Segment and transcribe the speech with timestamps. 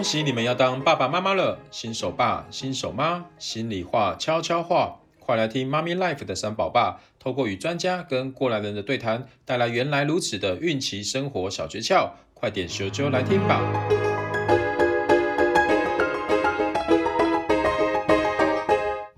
[0.00, 13.60] 恭喜你们要当爸爸妈妈了，新手爸、新手妈，心里话、悄悄话，快来听妈咪 Life 的三宝爸，透过与专家跟过来人的对谈，带来原来如此的孕期生活小诀窍，快点咻咻来听吧！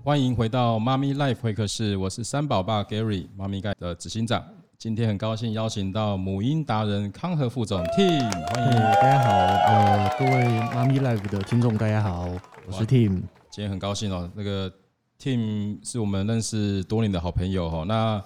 [0.03, 4.43] 欢迎回到妈咪 Life 会客室，我是三宝爸 Gary，妈咪盖的执行长。
[4.83, 8.19] 今天很高兴邀请到母婴达人康和副总 Tim，
[8.53, 10.43] 欢迎大家好，呃，各位
[10.75, 12.27] 妈咪 Live 的听众大家好，
[12.67, 13.21] 我是 Tim。
[13.49, 14.69] 今天很高兴哦，那个
[15.17, 18.21] Tim 是我们认识多年的好朋友哈，那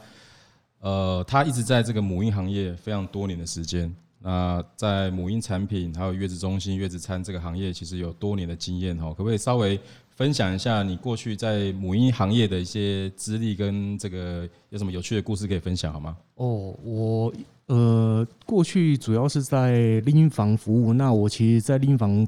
[0.80, 3.96] 呃，他一直在这个母婴行业非常多年的时间，
[4.28, 9.80] 那在母婴产品还有月子中心、月子餐这个行业，其实有多年的经验哈，可不可以稍微
[10.18, 16.18] 分享一下你过去在母婴行业的一些资历跟这个有什么有趣的故事可以分享好吗？
[16.36, 17.34] 哦，我
[17.68, 20.92] 呃过去主要是在婴房服务。
[20.92, 22.28] 那我其实，在婴房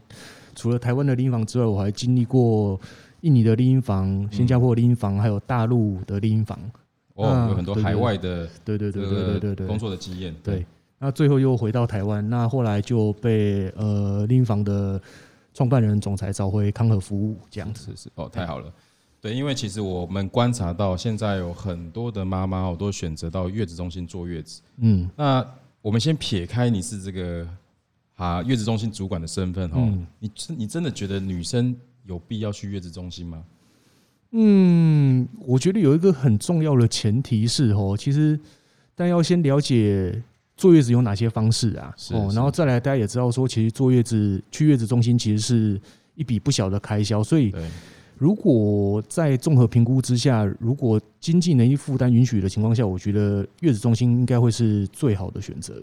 [0.56, 2.80] 除了台湾的婴房之外，我还经历过
[3.19, 6.58] 印尼的婴房、新加坡的婴房，还有大陆的婴房。
[7.16, 10.34] 哦，有很多海外的对对对对对对对工作的经验。
[10.41, 10.66] 对，
[11.00, 15.02] 那最后又回到台湾，那后来就被呃婴房的。
[15.52, 18.72] 创办人、总裁找回康和服务这样子是是哦，太好了。
[19.19, 24.61] 对，因为其实我们观察到，现在有很多的妈妈哦，都选择到月子中心坐月子。
[24.78, 25.45] 嗯，那
[25.81, 27.45] 我们先撇开你是这个
[28.16, 31.75] 啊月子中心主管的身份哦，你你真的觉得女生
[32.06, 33.44] 有必要去月子中心吗？
[34.31, 38.39] 嗯，我觉得有一个很重要的前提是哦，其实
[38.95, 40.23] 但要先了解。
[40.59, 41.95] 坐月子有哪些方式啊？
[42.11, 45.81] 哦，然后再来，大家也知道说，其实坐月子去月子中心其实是
[46.16, 47.53] 一笔不小的开销，所以
[48.17, 55.81] 如果在综合评估之下，如果经济能力负担允许的情况下，我觉得月子中心应该会是最好的选择。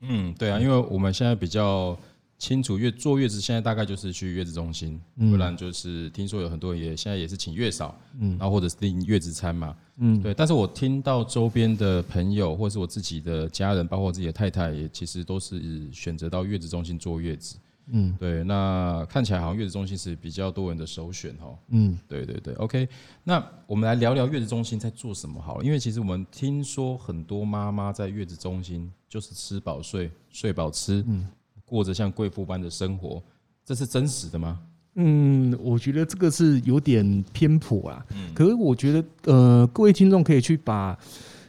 [0.00, 1.96] 嗯，对啊，因为我们现在比较。
[2.38, 10.34] 清楚月坐月子现在大概就是去月子中心，不然就是听说有很多人也现在也是请月嫂，嗯，然后或者是订月子餐嘛，嗯，对。
[10.34, 18.44] 但是我听到周边的朋友或是我自己的家人，包括我自己的太太，也其实都是选择到月子中心坐月子，嗯，对。
[18.44, 22.52] 那看起来好像月子中心是比较多人的首选哦，嗯，对对对。
[22.56, 22.86] OK，
[23.24, 31.26] 那我们来聊聊月子中心在做什么好了，因为其实我们听说很多妈妈在月子中心就是吃饱睡，睡饱吃，嗯。
[31.66, 33.22] 过着像贵妇般的生活，
[33.64, 34.58] 这是真实的吗？
[34.94, 38.06] 嗯，我觉得这个是有点偏颇啊。
[38.14, 40.98] 嗯，可是我觉得，呃，各位听众可以去把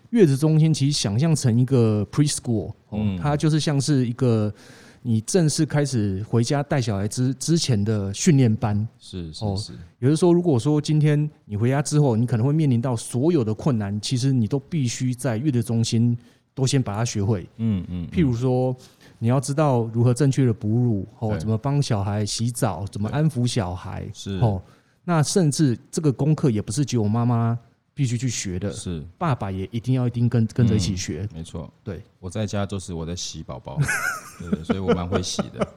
[0.09, 4.53] 月子中心其实想象成一个 preschool，嗯，它就是像是一个
[5.01, 8.85] 你正式开始回家带小孩之之前的训练班。
[8.99, 9.71] 是是是。
[9.99, 16.17] 也就是说，如果说今天你回家之后，你可能会面临到所有的困难，其实你都必须在月子中心
[16.57, 17.47] 都先把它学会。
[17.57, 18.07] 嗯嗯。
[18.11, 18.75] 譬如说。
[19.19, 24.61] 你要知道如何正确的哺乳哦，怎么帮小孩洗澡，怎么安抚小孩是哦。
[25.03, 27.57] 那甚至这个功课也不是只有妈妈
[27.95, 31.27] 必须去学的，是爸爸也一定要一定跟跟着一起学。
[31.33, 33.79] 没错，对，我在家就是我在洗宝宝，
[34.39, 35.67] 对，所以我蛮会洗的。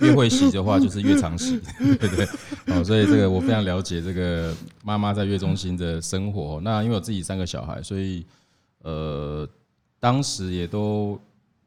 [0.00, 1.58] 越会洗的话，就是越常洗，
[1.98, 2.28] 对不对？
[2.66, 4.54] 哦，所以这个我非常了解这个
[4.84, 6.60] 妈妈在月中心的生活。
[6.60, 8.26] 那因为我自己三个小孩，所以
[8.82, 9.48] 呃，
[10.00, 11.18] 当时也都。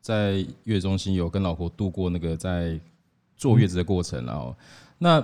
[0.04, 2.76] 在月子中心有跟老婆度过那个在
[3.38, 4.56] 坐月子的过程，然后
[4.98, 5.24] 那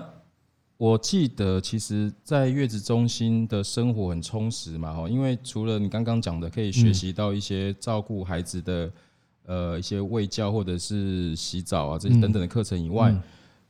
[0.77, 8.91] 我记得，其实，在月子中心的生活很充实嘛，哈，因为除了你刚刚讲的可以学习到一些照顾孩子的
[9.47, 13.11] 呃一些喂教或者是洗澡啊这些等等的课程以外，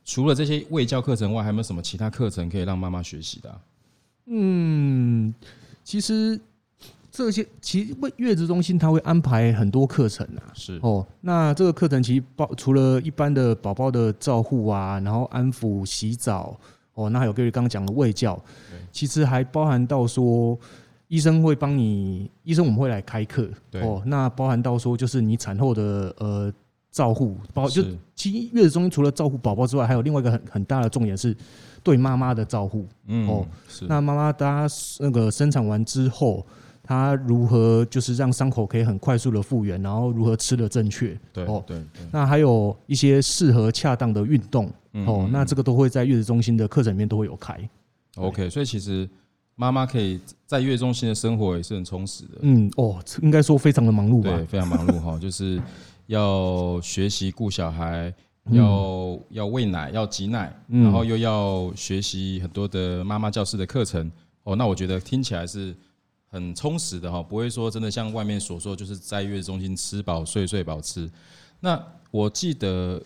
[0.04, 3.60] 除了这些喂教课程外，还有没有什么其他课程可以让妈妈学习的？
[4.26, 5.34] 嗯，
[5.82, 6.38] 其实。
[7.18, 10.54] 这些其实月子中心，它会安排很多课程啊。
[10.54, 16.56] 是哦，那这个课程其实包除了一般的宝宝的照护啊，然后安抚、洗澡
[16.94, 18.40] 哦，那还有各位刚刚讲的喂教，
[18.92, 20.56] 其实还包含到说
[21.08, 23.50] 医生会帮你，医生我们会来开课。
[23.82, 26.52] 哦，那包含到说就是你产后的呃
[26.92, 27.82] 照护，包就
[28.14, 31.36] 其实月子中心除了照顾宝宝之外，还有另外一个很很大的重点是
[31.82, 32.86] 对妈妈的照护。
[33.08, 36.46] 嗯，哦，是那妈妈大家那个生产完之后。
[36.88, 41.14] 他如何就是让伤口可以很快速的复原，然后如何吃的正确？
[41.34, 42.02] 对哦，对对。
[42.10, 44.72] 那还有一些适合恰当的运动
[45.04, 47.60] 哦，那这个都会在月子中心的课程里面都会有开。
[48.16, 49.06] OK，所以其实
[49.54, 52.38] 妈妈可以在月子中心的生活也是很充实的。
[52.40, 54.30] 嗯哦，应该说非常的忙碌吧？
[54.30, 55.60] 对，非常忙碌 哈，就是
[56.06, 58.10] 要学习顾小孩，
[58.50, 64.10] 要要喂奶，要挤奶，然后又要学习很多的妈妈教室的课程。
[64.44, 65.76] 哦，那我觉得听起来是。
[66.30, 71.10] 很充实的哈，不会说真的像外面所说，就是在月子中心吃饱睡，睡饱吃。
[71.60, 73.02] 那我记得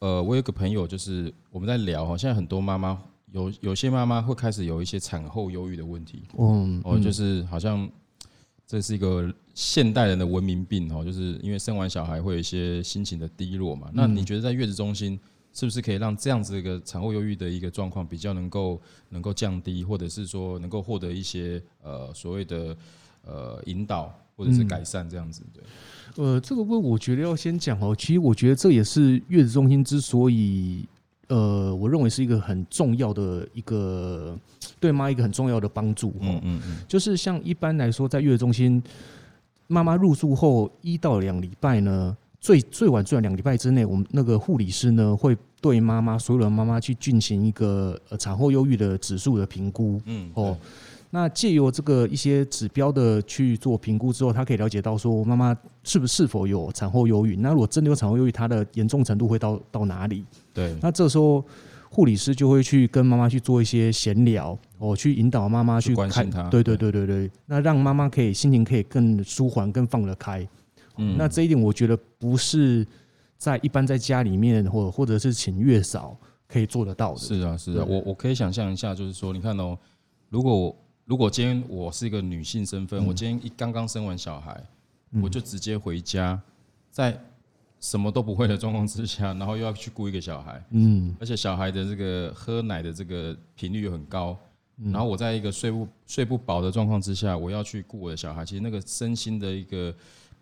[0.00, 3.00] 呃，我有个朋友，就是我们在聊哈，现在很多妈妈
[3.32, 7.88] 有有些妈妈会开始有一些产后忧郁的问题，嗯，哦，就是好像
[8.66, 13.88] 这是一个现代人的文明病哦，就是因为生完小孩会有一些心情的低落嘛。
[13.94, 15.18] 那你觉得在月子中心
[15.56, 22.76] 是不是可以让这样子一个产后忧郁的一个状况比较能够能够降低，或者是说能够获得一些呃所谓的
[23.24, 25.42] 呃引导或者是改善这样子？
[25.54, 25.64] 对。
[26.22, 27.96] 呃，这个问我觉得要先讲哦。
[27.98, 30.86] 其实我觉得这也是月子中心之所以，
[31.28, 34.38] 呃，我认为是一个很重要的一个
[34.78, 36.14] 对妈一个很重要的帮助。
[36.20, 36.76] 嗯嗯嗯。
[36.86, 38.82] 就是像一般来说，在月子中心，
[39.68, 42.14] 妈妈入住后一到两礼拜呢，
[42.46, 50.00] 最最晚最晚两个礼拜之内，我们那个护理师呢会对妈妈所有的妈妈去进行一个呃产后忧郁的指数的评估。
[50.04, 50.56] 嗯哦。
[51.10, 57.34] 那借由这个一些指标的去做评估之后，他可以了解到说妈妈是不是是否有产后忧郁。
[57.34, 60.24] 那如果真的有产后忧郁，它的严重程度会到到哪里？
[60.54, 60.72] 对。
[60.80, 61.44] 那这时候
[61.90, 66.48] 护理师就会去跟妈妈去做一些闲聊，哦，去引导妈妈去关心她。
[66.48, 67.28] 对对对对对。
[67.46, 70.46] 那让妈妈可以心情可以更舒缓、更放得开。
[70.98, 71.16] 嗯。
[71.16, 72.86] 那这一点我觉得不是
[73.36, 76.16] 在一般在家里面或或者是请月嫂
[76.46, 77.18] 可以做得到的。
[77.18, 79.78] 是啊是啊，我我可以想象一下，就是说，你看哦，
[80.28, 80.76] 如果我。
[81.08, 84.60] 如果今天我是一个女性身份，我今天一刚刚生完小孩，
[85.22, 86.36] 我就直接回家，
[86.90, 87.16] 在
[87.78, 94.36] 什么都不会的状况之下，然后又要去顾一个小孩，嗯，而且小孩的这个喝奶的这个频率又很高，
[94.86, 99.94] 然后我在一个睡不睡不饱的状况之下，我要去顾我的小孩，其实那个身心的一个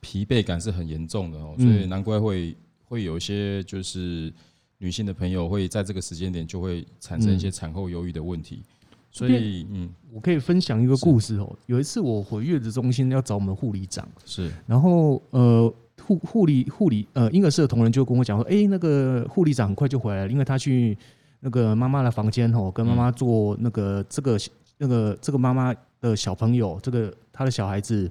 [0.05, 2.55] 疲惫感是很严重的哦，所以难怪会
[2.85, 4.31] 会有一些就是
[4.77, 8.63] 女性的朋友会在这个时间点就会产生一些产后忧郁的问题。
[9.11, 11.57] 所以，嗯，我可以分享一个故事哦。
[11.65, 15.73] 有一次我回月子中心要找我们护理长，是，然后呃
[16.03, 20.99] 护护理护理呃婴儿室的同仁就跟我讲说，哎，那个护理长很快就回来了，因为他去
[21.41, 24.37] 那个妈妈的房间哦，跟妈妈做那个这个
[24.77, 28.11] 那个这个妈妈的小朋友，这个他的小孩子。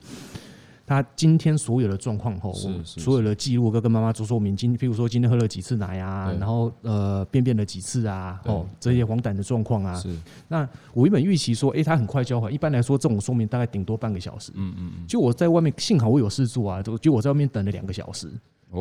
[0.86, 2.54] 他今天所有的状况后，
[2.84, 4.56] 所有的记录都跟妈妈做说明。
[4.56, 9.96] 今，譬如说今天喝了几次奶啊，然后呃便便了几次啊，哦这些黄疸的状况啊。
[9.96, 10.14] 是。
[10.50, 12.52] 那我原本预期说，哎，他很快交还。
[12.52, 14.52] 一般来说，这种说明大概顶多半个小时。
[14.56, 15.08] 嗯嗯嗯。
[15.08, 18.30] 就我在外面，幸好我有事做啊，就就我在外面等了两个小时。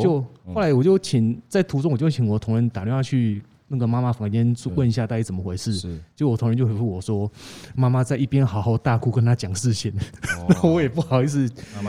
[0.01, 0.21] 就
[0.53, 3.43] 后来我就请在途中，我就请我同仁打电话去。
[3.73, 5.73] 那个妈妈房间问一下到底怎么回事？
[5.73, 7.31] 是，就我同仁就回复我说，
[7.75, 9.91] 妈妈在一边好好大哭，跟他讲事情，
[10.63, 11.49] 我也不好意思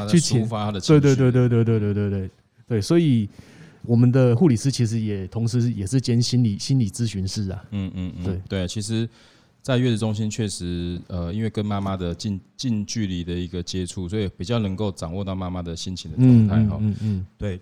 [0.09, 1.01] 去抒发他的情绪。
[1.01, 2.30] 对对对对对对对对对
[2.69, 3.30] 对，所以
[3.85, 7.62] 我们的护理师其实也同时也是兼心理心理咨询师啊。
[7.71, 9.07] 嗯嗯嗯，对对，其实，
[9.62, 16.77] 在月子中心确实，呃，因为跟妈妈的近近距离的一个接触，所以比较能够掌握到妈妈的心情的状态哈。
[16.79, 17.59] 嗯嗯，对。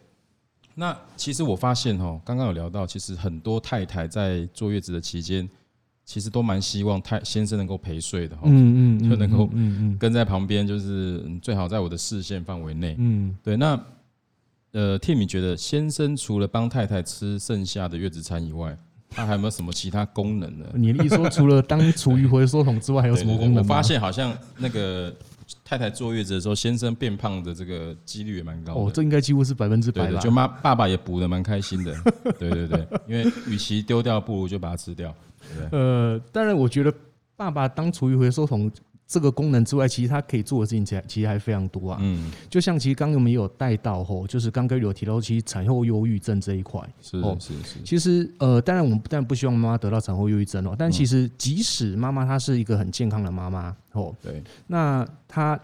[0.76, 5.48] 那其实我发现哦，刚刚有聊到，其实很多太太在坐月子的期间，
[6.06, 9.50] 其实都蛮希望太先生能够陪睡的哈，嗯嗯，就能够
[10.00, 13.58] 跟在旁边，就是最好在我的视线范围内，嗯，对。
[13.58, 13.80] 那
[14.72, 18.78] 呃，Tim 觉得先生除了帮太太吃剩下的月子餐以外，
[19.10, 20.66] 他还有没有什么其他功能呢？
[20.74, 23.62] 你的意思说，除了当厨余回收桶之外，还有什么功能？
[23.62, 25.14] 我发现好像那个。
[25.72, 28.82] 太太坐月子的时候，先生变胖的这个几率也蛮高的。
[28.82, 30.20] 哦，这应该几乎是百分之百了。
[30.20, 31.96] 就妈爸爸也补的蛮开心的。
[32.38, 35.16] 对对对，因为与其丢掉，不如就把它吃掉。
[35.40, 35.80] 对。
[35.80, 36.94] 呃，当然，我觉得
[37.38, 38.70] 爸爸当厨余回收桶。
[39.12, 41.98] 这个功能之外，其实它可以做的事情其实其实还非常多啊。
[42.00, 46.82] 嗯，就像其实刚刚我们也有带到吼，就是刚刚有提到，其实产后忧郁症这一块。
[47.02, 47.82] 是是是。
[47.84, 55.60] 其实呃，当然我们当然不希望妈妈得到产后忧郁症哦，但其实即使妈妈她是一个很健康的妈妈哦，对，那她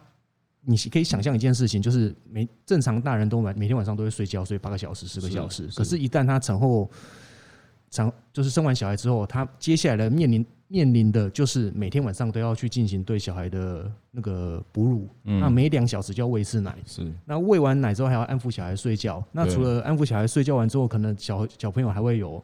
[0.65, 6.91] 你可以想象一件事情，就是每正常大人都每每天晚上都会睡觉，睡八个小时、十个小时，可是，一旦她产后
[7.89, 10.45] 产就是生完小孩之后，他接下来的面临。
[10.69, 17.09] 面临的就是每天晚上都要去进行对小孩的那个哺乳，那每两小时就要喂一次奶，是。
[17.23, 22.43] 那喂完奶之后还要安抚小孩睡觉，那除了安抚小孩睡觉完之后，可能小小朋友还会有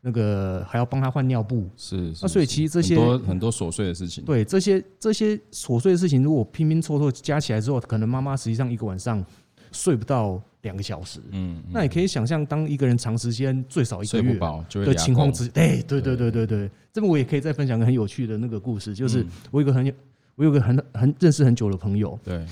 [0.00, 2.14] 那个还要帮他换尿布，是。
[2.22, 9.24] 那所以其实这些很多很多琐碎的事情，对这些这些琐碎的事情，如果拼拼凑凑加起来之后，可能妈妈实际上一个晚上
[9.72, 14.38] 睡不到两个小时，嗯，那也可以想象，当一个人长时间最少一个月
[14.84, 16.30] 的情况之，哎，对对对。
[16.30, 19.94] 对对，这边我也可以再分享个很有趣的那个故事，就是我有个很
[20.34, 22.44] 我有个很很认识很久的朋友，对，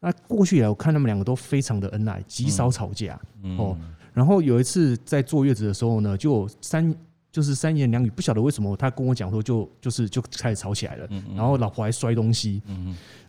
[0.00, 3.18] 那过去以来我看他们两个都非常的恩爱，极少吵架，
[3.58, 3.76] 哦，
[4.12, 6.94] 然后有一次在坐月子的时候呢，就三
[7.32, 12.62] 就是三言两语，不晓得为什么他跟我讲说就就是就开始吵起来了，然后老婆还摔东西，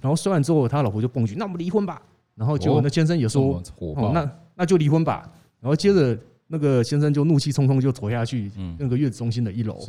[0.02, 2.02] 然后摔完之后他老婆就蹦句，那我们离婚吧。
[2.36, 5.30] 然后结果那先生也说，哦，那那就离婚吧。
[5.62, 9.80] 然后接着那个先生就怒气冲冲就走下去，那个月子中心的一楼，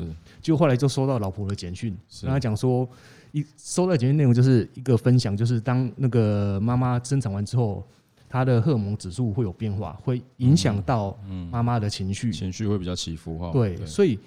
[0.41, 2.89] 就后来就收到老婆的简讯，跟他讲说，
[3.33, 7.85] 一收到简讯内容就是一个分享，就是当那个妈妈生产完之后，
[8.29, 11.19] 她的荷尔蒙指数会有变化，会影响到
[11.51, 13.51] 妈妈的情绪，情绪会比较起伏哈。
[13.53, 14.19] 对，所以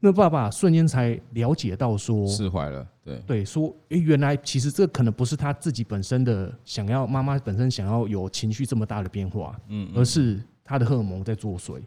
[0.00, 3.18] 那爸爸瞬间才了解到说释怀了，对。
[3.26, 10.40] 对，说诶，原来其实这可能不是他自己本身的想要，妈妈本身想要有情绪这么大的变化，嗯，而是。
[10.68, 11.80] 他的荷尔蒙在作祟，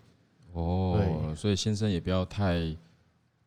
[0.53, 2.73] 哦，所以先生也不要太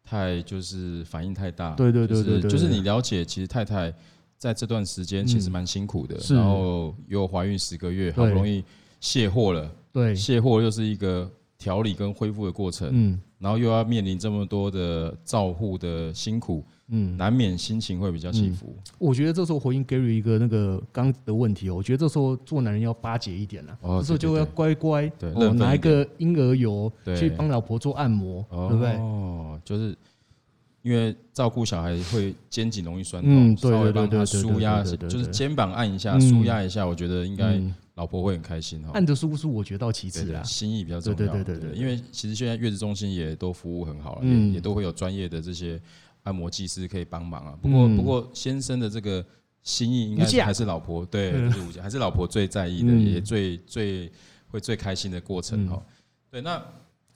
[0.04, 3.90] 太就是反应太大，对对对对，就是你了解，其实太太
[4.36, 8.62] 在这段时间其实蛮辛苦的，然后又怀孕十个月，好不容易
[9.00, 16.64] 卸货了，对，卸货又是一个调理跟恢复的过程，嗯，然后又要面临这么多的照护的辛苦。
[16.94, 18.66] 嗯，难免心情会比较起伏。
[18.76, 28.92] 嗯、我觉得这时候回应 Gary 一个那个刚的问题哦，我觉得这时候做男人要巴结一点了，哦、这时候就要乖乖对，对，拿一个婴儿油去帮老婆做按摩，对，对不对？
[28.96, 29.96] 哦，就是
[30.82, 37.60] 因为照顾小孩会肩颈容易酸痛，稍微帮他舒压，就是肩膀按一下，舒压一下，我觉得应该
[37.94, 38.90] 老婆会很开心哈。
[38.94, 41.16] 按的舒不舒服，我觉得到其次啊，心意比较重要。
[41.16, 45.80] 对对对对，对，因为其实现在月子中心也都服务很好了，也也都会有专业的这些。
[46.24, 49.24] 按摩技师可以帮忙啊，不过不过先生的这个
[49.64, 51.32] 心意应该还是老婆对，
[51.80, 54.08] 还是老婆最在意的，也最最
[54.48, 55.82] 会最开心的过程哈。
[56.30, 56.62] 对，那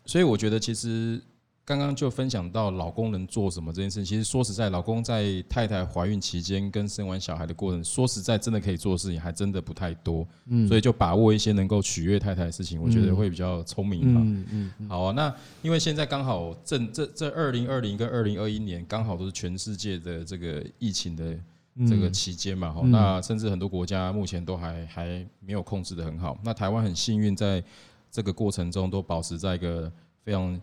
[0.04, 1.20] 所以我觉得其实。
[1.66, 14.20] 刚刚就分享到老公能做什么这件事，其实说实在，老公在太太怀孕期间跟生完小孩的过程，说实在真的可以做的事情还真的不太多，嗯，所以就把握一些能够取悦太太的事情，我觉得会比较聪明哈。
[14.25, 21.37] 嗯嗯，好啊，那因为现在刚好正这这二零二零跟二零二一年刚好都是全世界的这个疫情的
[21.88, 27.61] 这个期间嘛，哈，那甚至很多国家目前都还还没有控制的很好，那台湾很幸运在
[28.08, 29.90] 这个过程中都保持在一个
[30.23, 30.61] 非常。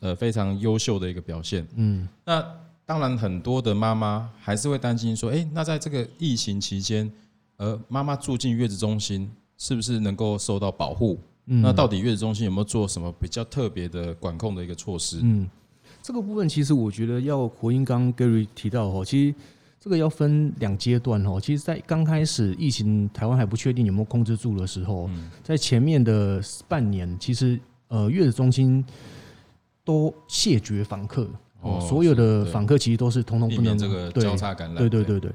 [0.00, 1.66] 呃，非常优秀的一个表现。
[1.76, 2.44] 嗯，那
[2.84, 7.10] 当然，很多的妈妈还是会担心说，哎，那在这个疫情期间，
[7.56, 11.18] 呃，妈妈住进月子中心，是不是能够受到保护？
[11.46, 15.20] 嗯，那到底月子中心有没有做什么比较特别的管控的一个措施？
[15.22, 15.48] 嗯，
[16.02, 19.34] 这个部分其实我觉得要回应刚刚 Gary 提到哦，其实
[19.80, 21.40] 这个要分两阶段哦。
[21.40, 25.08] 其实，在刚开始疫情台湾还不确定有没有控制住的时候，
[25.42, 27.58] 在前面的半年，其实
[27.88, 28.84] 呃，月子中心。
[29.84, 31.28] 都谢绝访客
[31.62, 34.76] 哦，所有的访客其实都是通通不能这个交叉感染。
[34.76, 35.30] 对对对对。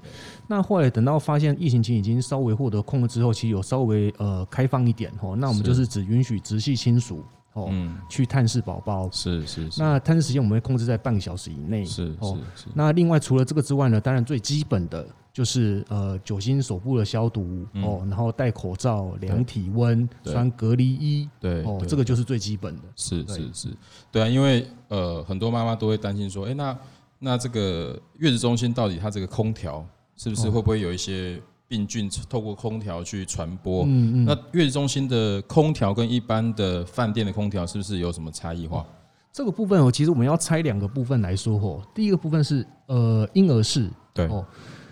[0.47, 5.35] 那后来等到发现疫情期已经稍微获得控制之后，其实有稍微呃开放一点哦。
[5.35, 7.23] 那我们就是只允许直系亲属
[7.55, 7.69] 哦
[8.07, 9.09] 去探视宝宝。
[9.12, 9.81] 是是是。
[9.81, 11.83] 那探视时间我们会控制在半个小时以内。
[11.83, 12.67] 是是是。
[12.74, 15.05] 那另外除了这个之外呢，当然最基本的。
[15.35, 22.83] 就是呃酒精手部的消毒哦，然后戴口罩、量体温、穿隔离衣，对哦，这个就是最基本的。
[22.95, 23.67] 是是是，
[24.09, 26.77] 对啊，因为呃很多妈妈都会担心说，哎，那
[27.19, 29.85] 那这个月子中心到底它这个空调
[30.15, 33.84] 是不是会不会有一些病菌透过空调去传播？
[33.86, 34.25] 嗯嗯。
[34.25, 38.86] 那月子中心的空调跟一般的饭店的空调是不是有什么差异化？
[39.31, 41.81] 这个部分哦，其实我们要拆两个部分来说哦。
[41.93, 44.45] 第一个部分是呃婴儿室，对哦。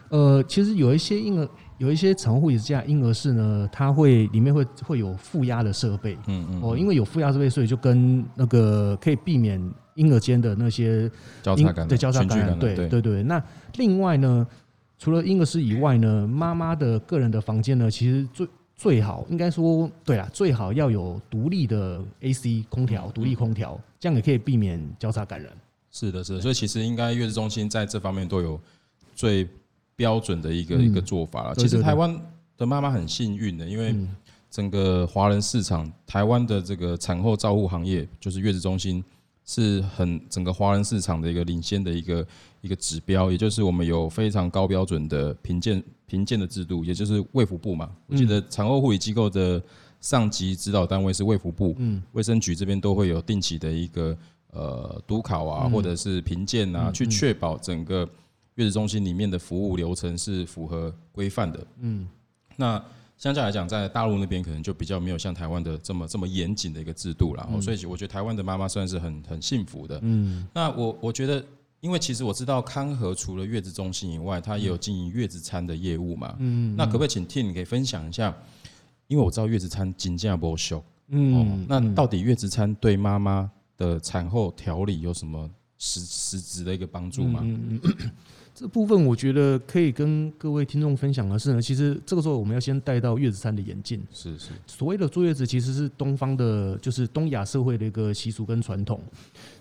[0.09, 1.49] 呃，其实有一些婴儿，
[1.79, 9.59] 有一些产后护理之家婴儿室呢，它会里面会会有负压的设备，嗯嗯，哦，因为有负压设备，所以就跟那个可以避免
[9.95, 11.09] 婴儿间的那些
[11.41, 13.23] 交叉感染，对交叉感染，对对对。
[13.23, 13.41] 那
[13.77, 14.45] 另外呢，
[15.03, 25.51] 除了婴儿室以外呢，妈妈的个人的房间呢，其实最最好应该说，对啊，最好要有独立的 AC 空调，独立空调，这样也可以避免交叉感染。
[25.91, 28.57] 是的，是的，所以其实应该月子中心在这方面都有
[29.13, 29.45] 最。
[29.95, 31.53] 标准的一个一个做法了。
[31.53, 32.19] 其实台湾
[32.57, 33.95] 的妈妈很幸运的，因为
[34.49, 39.03] 整个华人市场，台湾的这个产后照护行业，就是月子中心，
[39.45, 42.27] 是很整个华人市场的一个领先的一个
[42.61, 43.31] 一个指标。
[43.31, 47.89] 也就是我们有非常高标准的评鉴评鉴的制度，也就是卫福部嘛。
[48.07, 49.61] 我记得产后护理机构的
[50.01, 54.17] 上级指导单位是卫福部，嗯，卫生局这边都会有定期的一个
[54.51, 58.07] 呃督考啊，或者是评鉴啊，去确保整个。
[58.55, 61.65] 月子中心里面的服务流程是符合规范的。
[61.79, 62.07] 嗯，
[62.55, 62.79] 那
[63.17, 67.47] 相较来讲，在大陆那边可能就比较没有像台湾的这么这么严谨的一个制度了。
[67.61, 69.99] 所以我觉得台湾的妈妈算是很很幸福的。
[70.01, 71.45] 嗯，那我我觉得，
[71.79, 76.35] 因为其实我知道康和除了月子中心以外，它也有经营月子餐的业务嘛。
[76.39, 78.35] 嗯，那可不可以请 Tim 你可以分享一下？
[79.07, 80.83] 因为我知道月子餐金价不俗。
[81.09, 87.41] 嗯，那到底月子餐对妈妈的产后调理有什么实实质的一个帮助吗？
[87.43, 88.11] 嗯嗯
[88.63, 94.01] 这部分我觉得可以跟各位听众分享的是呢，其实这个时候我们要先带到月子餐的演进。
[94.09, 99.01] 是是，所谓的坐月子其实是东方的，就是东亚社会的一个习俗跟传统。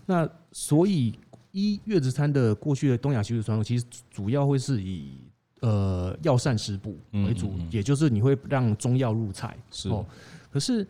[0.06, 1.12] 那所以
[1.50, 5.16] 一月子餐的过去的东亚习俗传统，其实主要会是以
[5.62, 9.58] 呃药膳食补为主，也就是你会让中药入菜。
[9.72, 10.06] 是哦，
[10.48, 10.86] 可是。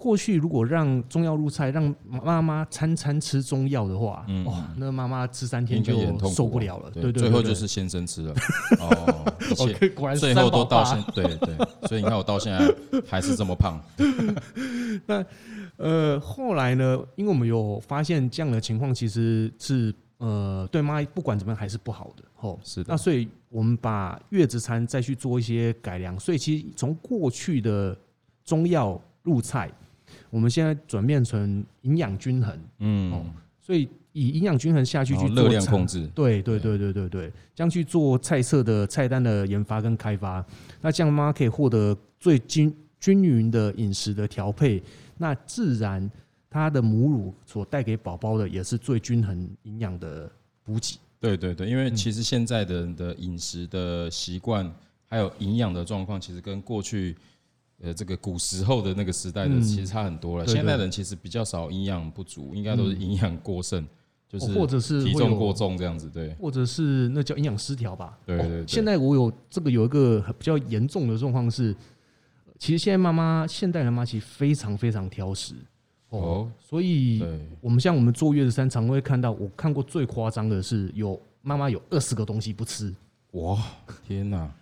[0.00, 5.94] 过去如果让中药入菜，让妈妈餐餐吃中药的话，哇，那妈妈吃三天就
[6.30, 6.90] 受不了了。
[6.90, 8.34] 对对，最后就是先生吃了。
[8.80, 9.24] 哦，
[9.94, 11.54] 果然最后都到现，对对，
[11.86, 12.74] 所以你看我到现在
[13.06, 13.78] 还是这么胖。
[15.04, 15.22] 那
[15.76, 16.98] 呃后来呢？
[17.16, 22.24] 因为我们有发现这样的情况，其实是呃对妈不管怎么样还是不好的。
[22.40, 22.86] 哦，是的。
[22.88, 26.18] 那所以我们把月子餐再去做一些改良。
[26.18, 27.94] 所以其实从过去的
[28.42, 29.70] 中药入菜。
[30.30, 40.44] 我们现在转变成营养均衡，嗯，所以以营养均衡下去去做热量控制，对对对对对对，这样去做菜色的菜单的研发跟开发，
[40.80, 44.82] 那这样妈妈可以获得最均均匀的饮食的调配，
[45.18, 46.10] 那自然
[46.48, 50.30] 它的母乳所带给宝宝的也是最均衡营养的
[50.62, 50.96] 补给。
[51.18, 54.72] 对对对，因为其实现在的人的饮食的习惯
[55.06, 57.16] 还有营养的状况，其实跟过去。
[57.82, 60.46] 呃，这个古时候的那个时代的其实差很多了。
[60.46, 63.86] 现代人其实比较少营养不足，应该都是营养过剩，
[64.28, 68.18] 就是或者是体重过重这样子，对，或者是那叫营养失调吧。
[68.26, 68.66] 对对。
[68.66, 71.74] 现在我有这个有一个比较严重的状况是，
[72.58, 75.54] 其实现在妈妈现代人妈其实非常非常挑食
[76.10, 77.24] 哦，所以
[77.62, 82.94] 我们像我们坐月子餐常会看到，我看过最夸张的是有妈妈有二十个东西不吃，
[83.30, 83.58] 哇，
[84.06, 84.52] 天哪！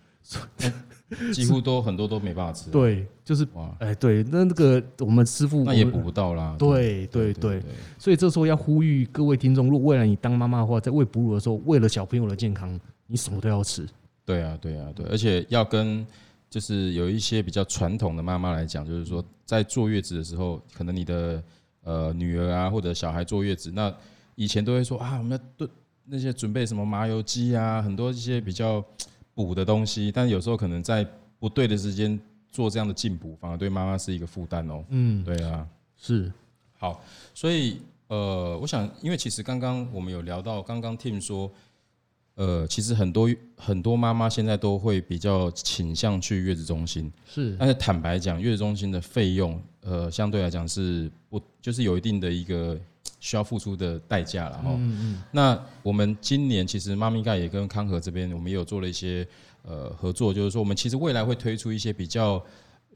[1.33, 7.63] 几乎都很多都没办法吃，对，就是哇，哎，对，那那个我们师傅那也补不到啦，对对对，
[7.97, 13.87] 所以这时候要呼吁各位听众，如果未来你当妈妈的话，在喂哺乳的时候，为了小朋友的健康，你什么都要吃。
[14.23, 16.05] 对啊，对啊，对，而且要跟
[16.47, 21.43] 就是有一些比较传统的妈妈来讲，就是说在坐月子的时候，可能你的
[21.81, 23.91] 呃女儿啊或者小孩坐月子，那
[24.35, 25.67] 以前都会说啊，我们要炖
[26.05, 28.85] 那些准备什么麻油鸡啊，很多一些比较。
[29.39, 31.07] 补的东西，但有时候可能在
[31.39, 32.19] 不对的时间
[32.51, 34.83] 做这样的进补，反而对妈妈是一个负担哦。
[34.89, 36.29] 嗯，对啊，是
[36.77, 37.01] 好，
[37.33, 41.49] 所以呃，我想，因为其实刚刚我们有聊到，刚刚 Tim 说，
[42.35, 52.77] 呃，其实很多很多妈妈现在都会比较倾向去月子中心，是，但是坦白讲，月子中心的费用，呃，相对来讲是不，就是有一定的一个。
[53.19, 54.79] 需要付出的代价了哈。
[55.31, 59.27] 那我们今年其实妈咪盖也跟康和这边，我们也有做了一些
[59.63, 62.39] 呃合作，就是说我们其实未来会推出一些比较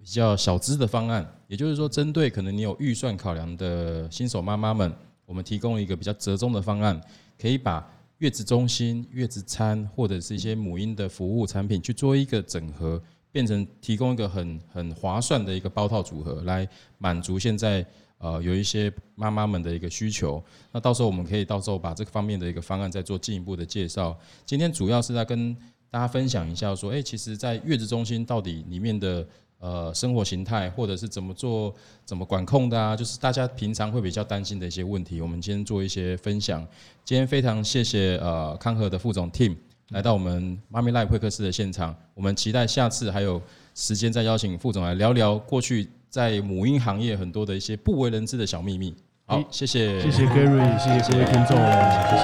[0.01, 4.91] 比较小资的方案，也就是说针对可能你有预算考量的新手妈妈们，
[5.25, 6.99] 我们提供一个比较折中的方案，
[7.37, 7.85] 可以把
[8.19, 17.85] 月子中心、月子餐或者是一些母婴的服务产品去做一个整合，变成提供一个很很划算的一个包套组合，来满足现在。
[18.23, 24.17] 呃，有一些妈妈们的一个需求，那到时候我们可以到时候把这个方面的一个方案再做进一步的介绍。
[24.45, 25.53] 今天主要是在跟
[25.91, 29.27] 大家分享一下，说，哎，其实，在月子中心到底里面的
[29.59, 36.65] 呃生活形态，或者是怎么做、怎么管控的啊，就是大家平常会比较担心的一些问题，我们今天做一些分享。
[37.03, 39.57] 今天非常谢谢呃康和的副总 Tim
[39.89, 43.41] 来到我们妈咪 Life 会客室的现场，我们期待下次还有
[43.75, 45.89] 时间再邀请副总来聊聊过去。
[46.13, 48.93] 在母婴行业很多的一些不为人知的小秘密。
[49.25, 52.17] 好，谢谢，谢谢 Gary，谢谢各位听众，谢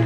[0.00, 0.05] 谢。